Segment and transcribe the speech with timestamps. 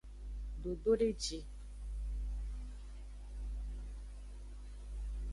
[0.63, 1.37] Dododeji.